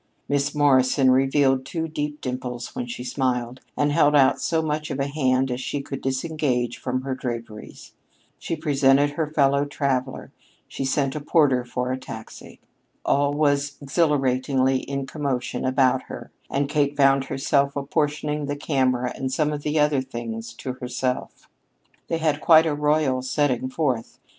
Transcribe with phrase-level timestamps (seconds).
[0.27, 4.99] Miss Morrison revealed two deep dimples when she smiled, and held out so much of
[4.99, 7.93] a hand as she could disengage from her draperies.
[8.39, 10.31] She presented her fellow traveler;
[10.67, 12.59] she sent a porter for a taxi.
[13.05, 19.31] All was exhilaratingly in commotion about her; and Kate found herself apportioning the camera and
[19.31, 21.47] some of the other things to herself.
[22.07, 24.17] They had quite a royal setting forth.